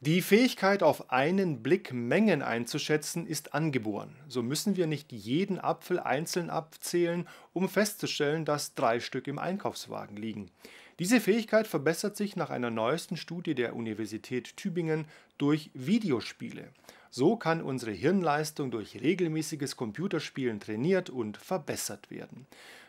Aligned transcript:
Die 0.00 0.22
Fähigkeit, 0.22 0.84
auf 0.84 1.10
einen 1.10 1.60
Blick 1.60 1.92
Mengen 1.92 2.40
einzuschätzen, 2.40 3.26
ist 3.26 3.52
angeboren. 3.52 4.14
So 4.28 4.44
müssen 4.44 4.76
wir 4.76 4.86
nicht 4.86 5.10
jeden 5.10 5.58
Apfel 5.58 5.98
einzeln 5.98 6.50
abzählen, 6.50 7.26
um 7.52 7.68
festzustellen, 7.68 8.44
dass 8.44 8.74
drei 8.74 9.00
Stück 9.00 9.26
im 9.26 9.40
Einkaufswagen 9.40 10.16
liegen. 10.16 10.52
Diese 11.00 11.20
Fähigkeit 11.20 11.66
verbessert 11.66 12.16
sich 12.16 12.36
nach 12.36 12.50
einer 12.50 12.70
neuesten 12.70 13.16
Studie 13.16 13.56
der 13.56 13.74
Universität 13.74 14.56
Tübingen 14.56 15.06
durch 15.36 15.72
Videospiele. 15.74 16.68
So 17.10 17.34
kann 17.34 17.60
unsere 17.60 17.90
Hirnleistung 17.90 18.70
durch 18.70 19.00
regelmäßiges 19.00 19.74
Computerspielen 19.74 20.60
trainiert 20.60 21.10
und 21.10 21.38
verbessert 21.38 22.08
werden. 22.08 22.46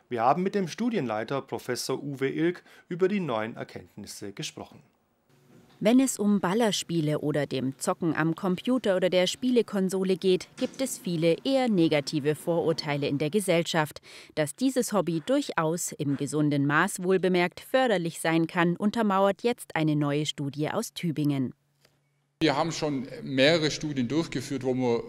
Wir 0.09 0.21
haben 0.21 0.43
mit 0.43 0.53
dem 0.53 0.67
Studienleiter 0.67 1.41
Professor 1.41 2.03
Uwe 2.03 2.29
Ilk 2.29 2.63
über 2.87 3.07
die 3.07 3.19
neuen 3.19 3.55
Erkenntnisse 3.55 4.31
gesprochen. 4.31 4.83
Wenn 5.81 6.01
es 6.01 6.19
um 6.19 6.41
Ballerspiele 6.41 7.19
oder 7.19 7.45
dem 7.45 7.79
Zocken 7.79 8.13
am 8.13 8.35
Computer 8.35 8.97
oder 8.97 9.09
der 9.09 9.27
Spielekonsole 9.27 10.17
geht, 10.17 10.49
gibt 10.57 10.81
es 10.81 10.97
viele 10.97 11.37
eher 11.45 11.69
negative 11.69 12.35
Vorurteile 12.35 13.07
in 13.07 13.17
der 13.17 13.29
Gesellschaft. 13.29 14.01
Dass 14.35 14.57
dieses 14.57 14.91
Hobby 14.91 15.21
durchaus 15.25 15.93
im 15.93 16.17
gesunden 16.17 16.65
Maß 16.65 17.01
wohlbemerkt 17.01 17.61
förderlich 17.61 18.19
sein 18.19 18.45
kann, 18.45 18.75
untermauert 18.75 19.41
jetzt 19.43 19.73
eine 19.73 19.95
neue 19.95 20.25
Studie 20.25 20.69
aus 20.69 20.93
Tübingen. 20.93 21.53
Wir 22.41 22.57
haben 22.57 22.73
schon 22.73 23.07
mehrere 23.23 23.71
Studien 23.71 24.09
durchgeführt, 24.09 24.65
wo 24.65 24.73
wir 24.73 25.01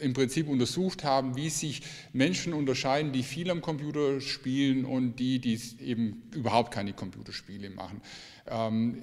im 0.00 0.12
Prinzip 0.12 0.48
untersucht 0.48 1.04
haben, 1.04 1.36
wie 1.36 1.50
sich 1.50 1.82
Menschen 2.12 2.52
unterscheiden, 2.52 3.12
die 3.12 3.22
viel 3.22 3.50
am 3.50 3.60
Computer 3.60 4.20
spielen 4.20 4.84
und 4.84 5.16
die, 5.16 5.38
die 5.38 5.60
eben 5.80 6.22
überhaupt 6.34 6.72
keine 6.72 6.92
Computerspiele 6.92 7.70
machen. 7.70 8.00
Ähm, 8.48 9.02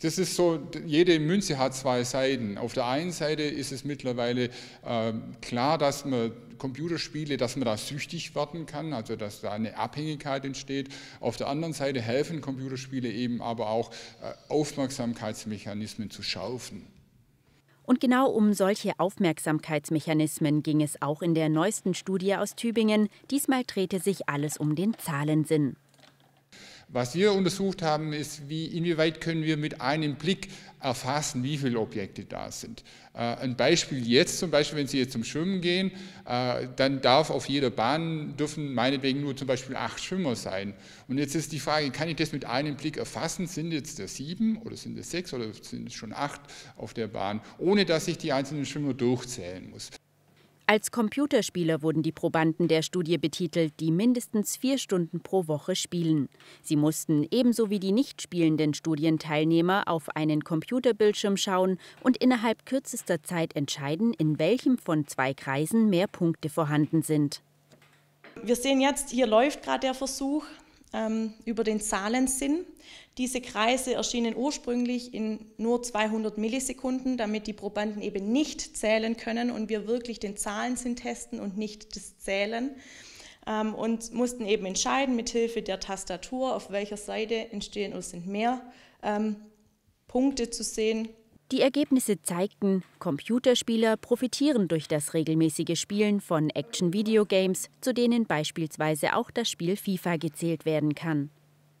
das 0.00 0.18
ist 0.18 0.36
so, 0.36 0.60
jede 0.86 1.18
Münze 1.18 1.58
hat 1.58 1.74
zwei 1.74 2.04
Seiten. 2.04 2.56
Auf 2.56 2.72
der 2.72 2.86
einen 2.86 3.10
Seite 3.10 3.42
ist 3.42 3.72
es 3.72 3.84
mittlerweile 3.84 4.50
ähm, 4.86 5.34
klar, 5.40 5.76
dass 5.76 6.04
man 6.04 6.32
Computerspiele, 6.58 7.36
dass 7.36 7.56
man 7.56 7.64
da 7.64 7.76
süchtig 7.76 8.34
werden 8.34 8.66
kann, 8.66 8.92
also 8.92 9.16
dass 9.16 9.40
da 9.40 9.52
eine 9.52 9.76
Abhängigkeit 9.76 10.44
entsteht. 10.44 10.88
Auf 11.20 11.36
der 11.36 11.48
anderen 11.48 11.72
Seite 11.72 12.00
helfen 12.00 12.40
Computerspiele 12.40 13.10
eben 13.10 13.40
aber 13.40 13.70
auch 13.70 13.90
äh, 13.90 14.32
Aufmerksamkeitsmechanismen 14.48 16.10
zu 16.10 16.22
schaufen. 16.22 16.86
Und 17.88 18.00
genau 18.00 18.28
um 18.28 18.52
solche 18.52 18.92
Aufmerksamkeitsmechanismen 18.98 20.62
ging 20.62 20.82
es 20.82 21.00
auch 21.00 21.22
in 21.22 21.32
der 21.32 21.48
neuesten 21.48 21.94
Studie 21.94 22.34
aus 22.34 22.54
Tübingen. 22.54 23.08
Diesmal 23.30 23.62
drehte 23.66 23.98
sich 23.98 24.28
alles 24.28 24.58
um 24.58 24.74
den 24.74 24.92
Zahlensinn. 24.98 25.74
Was 26.90 27.14
wir 27.14 27.34
untersucht 27.34 27.82
haben, 27.82 28.14
ist, 28.14 28.48
wie, 28.48 28.64
inwieweit 28.64 29.20
können 29.20 29.42
wir 29.42 29.58
mit 29.58 29.82
einem 29.82 30.16
Blick 30.16 30.48
erfassen, 30.80 31.42
wie 31.44 31.58
viele 31.58 31.78
Objekte 31.78 32.24
da 32.24 32.50
sind. 32.50 32.82
Äh, 33.12 33.18
ein 33.18 33.58
Beispiel 33.58 34.08
jetzt 34.08 34.38
zum 34.38 34.50
Beispiel, 34.50 34.78
wenn 34.78 34.86
Sie 34.86 34.98
jetzt 34.98 35.12
zum 35.12 35.22
Schwimmen 35.22 35.60
gehen, 35.60 35.90
äh, 36.24 36.66
dann 36.76 37.02
darf 37.02 37.28
auf 37.28 37.46
jeder 37.46 37.68
Bahn, 37.68 38.38
dürfen 38.38 38.72
meinetwegen 38.72 39.20
nur 39.20 39.36
zum 39.36 39.46
Beispiel 39.46 39.76
acht 39.76 40.02
Schwimmer 40.02 40.34
sein. 40.34 40.72
Und 41.08 41.18
jetzt 41.18 41.34
ist 41.34 41.52
die 41.52 41.60
Frage, 41.60 41.90
kann 41.90 42.08
ich 42.08 42.16
das 42.16 42.32
mit 42.32 42.46
einem 42.46 42.76
Blick 42.76 42.96
erfassen? 42.96 43.46
Sind 43.46 43.70
jetzt 43.72 43.98
der 43.98 44.08
sieben 44.08 44.56
oder 44.62 44.76
sind 44.76 44.96
es 44.98 45.10
sechs 45.10 45.34
oder 45.34 45.52
sind 45.60 45.88
es 45.88 45.94
schon 45.94 46.14
acht 46.14 46.40
auf 46.78 46.94
der 46.94 47.08
Bahn, 47.08 47.42
ohne 47.58 47.84
dass 47.84 48.08
ich 48.08 48.16
die 48.16 48.32
einzelnen 48.32 48.64
Schwimmer 48.64 48.94
durchzählen 48.94 49.68
muss? 49.68 49.90
Als 50.70 50.90
Computerspieler 50.90 51.80
wurden 51.80 52.02
die 52.02 52.12
Probanden 52.12 52.68
der 52.68 52.82
Studie 52.82 53.16
betitelt, 53.16 53.80
die 53.80 53.90
mindestens 53.90 54.58
vier 54.58 54.76
Stunden 54.76 55.20
pro 55.20 55.48
Woche 55.48 55.74
spielen. 55.74 56.28
Sie 56.60 56.76
mussten 56.76 57.26
ebenso 57.30 57.70
wie 57.70 57.80
die 57.80 57.90
nicht 57.90 58.20
spielenden 58.20 58.74
Studienteilnehmer 58.74 59.84
auf 59.86 60.14
einen 60.14 60.44
Computerbildschirm 60.44 61.38
schauen 61.38 61.78
und 62.02 62.18
innerhalb 62.18 62.66
kürzester 62.66 63.22
Zeit 63.22 63.56
entscheiden, 63.56 64.12
in 64.12 64.38
welchem 64.38 64.76
von 64.76 65.06
zwei 65.06 65.32
Kreisen 65.32 65.88
mehr 65.88 66.06
Punkte 66.06 66.50
vorhanden 66.50 67.00
sind. 67.00 67.40
Wir 68.42 68.54
sehen 68.54 68.82
jetzt, 68.82 69.08
hier 69.08 69.26
läuft 69.26 69.62
gerade 69.62 69.80
der 69.80 69.94
Versuch 69.94 70.44
ähm, 70.92 71.34
über 71.44 71.64
den 71.64 71.80
Zahlensinn. 71.80 72.64
Diese 73.18 73.40
Kreise 73.40 73.94
erschienen 73.94 74.36
ursprünglich 74.36 75.12
in 75.12 75.46
nur 75.56 75.82
200 75.82 76.38
Millisekunden, 76.38 77.16
damit 77.16 77.46
die 77.46 77.52
Probanden 77.52 78.00
eben 78.00 78.32
nicht 78.32 78.76
zählen 78.76 79.16
können 79.16 79.50
und 79.50 79.68
wir 79.68 79.86
wirklich 79.86 80.20
den 80.20 80.36
Zahlensinn 80.36 80.96
testen 80.96 81.40
und 81.40 81.56
nicht 81.56 81.96
das 81.96 82.18
Zählen. 82.18 82.76
Ähm, 83.46 83.74
und 83.74 84.12
mussten 84.12 84.46
eben 84.46 84.66
entscheiden 84.66 85.16
mit 85.16 85.30
Hilfe 85.30 85.62
der 85.62 85.80
Tastatur, 85.80 86.54
auf 86.54 86.70
welcher 86.70 86.96
Seite 86.96 87.50
entstehen 87.50 87.92
oder 87.92 88.02
sind 88.02 88.26
mehr 88.26 88.62
ähm, 89.02 89.36
Punkte 90.06 90.50
zu 90.50 90.62
sehen. 90.62 91.08
Die 91.50 91.62
Ergebnisse 91.62 92.20
zeigten, 92.20 92.82
Computerspieler 92.98 93.96
profitieren 93.96 94.68
durch 94.68 94.86
das 94.86 95.14
regelmäßige 95.14 95.80
Spielen 95.80 96.20
von 96.20 96.50
Action-Videogames, 96.50 97.70
zu 97.80 97.94
denen 97.94 98.26
beispielsweise 98.26 99.16
auch 99.16 99.30
das 99.30 99.48
Spiel 99.48 99.78
FIFA 99.78 100.18
gezählt 100.18 100.66
werden 100.66 100.94
kann. 100.94 101.30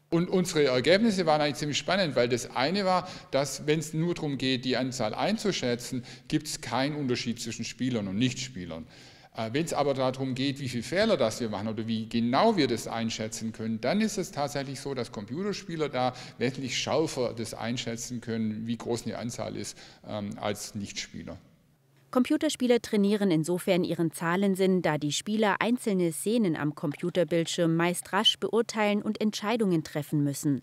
Und 0.08 0.30
unsere 0.30 0.64
Ergebnisse 0.64 1.26
waren 1.26 1.42
eigentlich 1.42 1.56
ziemlich 1.56 1.76
spannend, 1.76 2.16
weil 2.16 2.30
das 2.30 2.56
eine 2.56 2.86
war, 2.86 3.06
dass 3.30 3.66
wenn 3.66 3.78
es 3.78 3.92
nur 3.92 4.14
darum 4.14 4.38
geht, 4.38 4.64
die 4.64 4.78
Anzahl 4.78 5.12
einzuschätzen, 5.12 6.02
gibt 6.28 6.46
es 6.46 6.62
keinen 6.62 6.96
Unterschied 6.96 7.38
zwischen 7.38 7.66
Spielern 7.66 8.08
und 8.08 8.16
Nichtspielern. 8.16 8.86
Äh, 9.38 9.52
wenn 9.52 9.64
es 9.64 9.72
aber 9.72 9.94
darum 9.94 10.34
geht, 10.34 10.58
wie 10.58 10.68
viele 10.68 10.82
Fehler 10.82 11.16
das 11.16 11.40
wir 11.40 11.48
machen 11.48 11.68
oder 11.68 11.86
wie 11.86 12.08
genau 12.08 12.56
wir 12.56 12.66
das 12.66 12.88
einschätzen 12.88 13.52
können, 13.52 13.80
dann 13.80 14.00
ist 14.00 14.18
es 14.18 14.32
tatsächlich 14.32 14.80
so, 14.80 14.94
dass 14.94 15.12
Computerspieler 15.12 15.88
da 15.88 16.12
wesentlich 16.38 16.76
schärfer 16.76 17.32
das 17.36 17.54
einschätzen 17.54 18.20
können, 18.20 18.66
wie 18.66 18.76
groß 18.76 19.06
eine 19.06 19.16
Anzahl 19.16 19.56
ist, 19.56 19.78
ähm, 20.06 20.30
als 20.40 20.74
Nichtspieler. 20.74 21.38
Computerspieler 22.10 22.80
trainieren 22.80 23.30
insofern 23.30 23.84
ihren 23.84 24.12
Zahlensinn, 24.12 24.82
da 24.82 24.98
die 24.98 25.12
Spieler 25.12 25.60
einzelne 25.60 26.10
Szenen 26.10 26.56
am 26.56 26.74
Computerbildschirm 26.74 27.76
meist 27.76 28.12
rasch 28.12 28.38
beurteilen 28.40 29.02
und 29.02 29.20
Entscheidungen 29.20 29.84
treffen 29.84 30.24
müssen. 30.24 30.62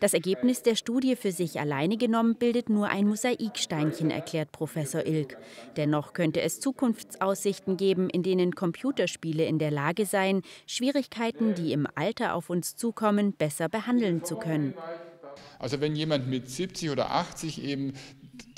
Das 0.00 0.14
Ergebnis 0.14 0.62
der 0.62 0.74
Studie 0.74 1.16
für 1.16 1.32
sich 1.32 1.60
alleine 1.60 1.96
genommen 1.96 2.34
bildet 2.36 2.68
nur 2.68 2.88
ein 2.88 3.06
Mosaiksteinchen, 3.06 4.10
erklärt 4.10 4.52
Professor 4.52 5.06
Ilk. 5.06 5.36
Dennoch 5.76 6.12
könnte 6.12 6.40
es 6.40 6.60
Zukunftsaussichten 6.60 7.76
geben, 7.76 8.10
in 8.10 8.22
denen 8.22 8.54
Computerspiele 8.54 9.44
in 9.44 9.58
der 9.58 9.70
Lage 9.70 10.06
seien, 10.06 10.42
Schwierigkeiten, 10.66 11.54
die 11.54 11.72
im 11.72 11.86
Alter 11.94 12.34
auf 12.34 12.50
uns 12.50 12.76
zukommen, 12.76 13.32
besser 13.32 13.68
behandeln 13.68 14.24
zu 14.24 14.36
können. 14.36 14.74
Also 15.58 15.80
wenn 15.80 15.96
jemand 15.96 16.28
mit 16.28 16.50
70 16.50 16.90
oder 16.90 17.10
80 17.10 17.62
eben 17.62 17.94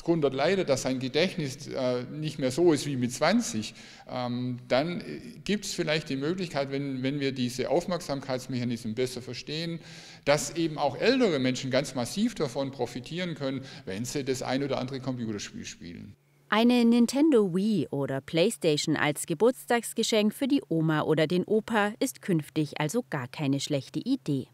darunter 0.07 0.31
leidet, 0.31 0.69
dass 0.69 0.83
sein 0.83 0.99
Gedächtnis 0.99 1.67
äh, 1.67 2.05
nicht 2.05 2.39
mehr 2.39 2.51
so 2.51 2.73
ist 2.73 2.87
wie 2.87 2.97
mit 2.97 3.13
20, 3.13 3.75
ähm, 4.09 4.59
dann 4.69 5.01
äh, 5.01 5.05
gibt 5.45 5.65
es 5.65 5.75
vielleicht 5.75 6.09
die 6.09 6.17
Möglichkeit, 6.17 6.71
wenn, 6.71 7.03
wenn 7.03 7.21
wir 7.21 7.33
diese 7.33 7.71
Aufmerksamkeitsmechanismen 7.71 8.95
besser 8.95 9.21
verstehen, 9.21 9.81
dass 10.25 10.57
eben 10.57 10.79
auch 10.79 10.97
ältere 10.97 11.39
Menschen 11.39 11.71
ganz 11.71 11.95
massiv 11.95 12.35
davon 12.35 12.71
profitieren 12.71 13.35
können, 13.35 13.63
wenn 13.85 14.05
sie 14.05 14.25
das 14.25 14.43
ein 14.43 14.63
oder 14.63 14.79
andere 14.79 15.01
Computerspiel 15.01 15.65
spielen. 15.65 16.15
Eine 16.49 16.85
Nintendo 16.85 17.55
Wii 17.57 17.89
oder 17.91 18.21
PlayStation 18.21 18.97
als 18.97 19.27
Geburtstagsgeschenk 19.27 20.33
für 20.33 20.47
die 20.47 20.63
Oma 20.69 21.03
oder 21.03 21.27
den 21.27 21.43
Opa 21.45 21.93
ist 21.99 22.23
künftig 22.23 22.81
also 22.81 23.03
gar 23.11 23.27
keine 23.27 23.59
schlechte 23.59 23.99
Idee. 23.99 24.47